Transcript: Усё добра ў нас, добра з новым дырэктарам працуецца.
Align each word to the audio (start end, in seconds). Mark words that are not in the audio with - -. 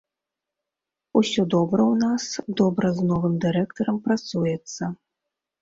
Усё 1.19 1.41
добра 1.55 1.81
ў 1.93 1.95
нас, 2.05 2.23
добра 2.63 2.87
з 3.01 3.13
новым 3.13 3.37
дырэктарам 3.47 4.03
працуецца. 4.09 4.83